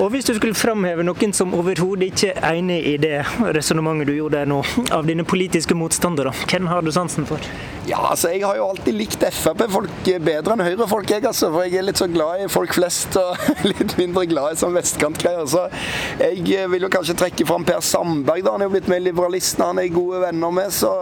Og 0.00 0.08
hvis 0.10 0.24
du 0.24 0.32
skulle 0.34 0.56
framheve 0.56 1.04
noen 1.04 1.34
som 1.36 1.52
overhodet 1.52 2.08
ikke 2.12 2.32
er 2.32 2.56
enig 2.56 2.78
i 2.94 2.96
det 3.00 3.18
resonnementet 3.52 4.08
du 4.08 4.14
gjorde 4.16 4.46
nå, 4.48 4.62
av 4.94 5.04
dine 5.08 5.26
politiske 5.28 5.76
motstandere, 5.76 6.32
hvem 6.48 6.70
har 6.70 6.80
du 6.80 6.92
sansen 6.94 7.28
for? 7.28 7.44
Ja, 7.86 7.98
altså 8.10 8.30
Jeg 8.30 8.44
har 8.46 8.56
jo 8.56 8.68
alltid 8.70 8.94
likt 8.94 9.24
Frp-folk 9.34 10.06
bedre 10.22 10.54
enn 10.54 10.62
Høyre-folk, 10.62 11.10
jeg 11.10 11.24
altså. 11.26 11.48
For 11.50 11.66
jeg 11.66 11.80
er 11.80 11.86
litt 11.88 11.98
så 11.98 12.06
glad 12.10 12.44
i 12.44 12.48
folk 12.50 12.74
flest 12.76 13.16
og 13.18 13.40
litt 13.70 13.96
mindre 13.98 14.24
glad 14.30 14.54
i 14.54 14.60
sånn 14.60 14.76
vestkantgreier. 14.76 15.48
Så 15.50 15.64
jeg 16.22 16.68
vil 16.70 16.86
jo 16.86 16.90
kanskje 16.92 17.16
trekke 17.18 17.46
fram 17.48 17.66
Per 17.66 17.82
Sandberg, 17.84 18.44
da. 18.46 18.54
Han 18.54 18.62
er 18.62 18.70
jo 18.70 18.74
blitt 18.76 18.90
med 18.90 19.02
i 19.02 19.06
Liberalistene, 19.08 19.72
han 19.72 19.82
er 19.82 19.90
gode 19.94 20.22
venner 20.22 20.54
med. 20.54 20.70
Så 20.74 20.92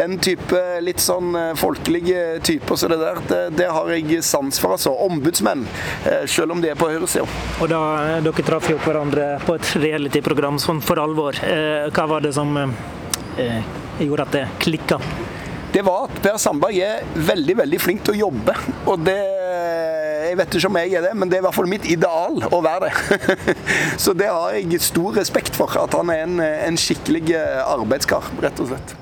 den 0.00 0.16
type 0.24 0.62
litt 0.84 1.02
sånn 1.04 1.36
eh, 1.38 1.50
folkelige 1.60 2.24
typer 2.46 2.80
som 2.80 2.94
det 2.94 3.00
der, 3.02 3.20
det, 3.28 3.42
det, 3.60 3.68
har 3.76 3.92
jeg 3.92 4.24
sans 4.24 4.60
for, 4.62 4.78
altså. 4.78 4.94
Ombudsmenn, 5.04 5.66
eh, 6.08 6.24
selv 6.30 6.56
om 6.56 6.64
de 6.64 6.72
er 6.72 6.80
på 6.80 6.88
høyresida. 6.88 7.28
Og 7.60 7.68
da 7.72 7.82
dere 8.24 8.44
traff 8.46 8.68
jo 8.70 8.78
hverandre 8.80 9.24
på 9.44 9.56
et 9.58 9.70
reality-program 9.82 10.56
sånn 10.62 10.80
for 10.84 11.00
alvor. 11.02 11.36
Eh, 11.44 11.90
hva 11.92 12.06
var 12.08 12.24
det 12.24 12.32
som 12.36 12.56
eh, 12.56 13.58
gjorde 14.00 14.24
at 14.24 14.32
det 14.36 14.44
klikka? 14.64 14.98
Det 15.74 15.82
var 15.84 16.06
at 16.06 16.20
Per 16.24 16.38
Sandberg 16.40 16.78
er 16.86 17.04
veldig 17.28 17.58
veldig 17.60 17.80
flink 17.82 18.04
til 18.06 18.14
å 18.14 18.20
jobbe. 18.28 18.56
Og 18.86 19.04
det 19.04 19.20
Jeg 20.24 20.38
vet 20.40 20.54
ikke 20.56 20.68
om 20.70 20.76
jeg 20.80 20.94
er 20.96 21.02
det, 21.04 21.10
men 21.14 21.28
det 21.30 21.36
er 21.36 21.42
i 21.42 21.44
hvert 21.44 21.54
fall 21.54 21.68
mitt 21.70 21.84
ideal 21.86 22.40
å 22.48 22.62
være 22.64 22.88
det. 22.88 23.56
Så 24.02 24.16
det 24.16 24.30
har 24.32 24.56
jeg 24.56 24.80
stor 24.82 25.20
respekt 25.20 25.54
for. 25.54 25.76
At 25.78 25.94
han 25.94 26.10
er 26.10 26.24
en, 26.24 26.40
en 26.40 26.80
skikkelig 26.80 27.36
arbeidskar, 27.68 28.32
rett 28.42 28.64
og 28.64 28.72
slett. 28.72 28.96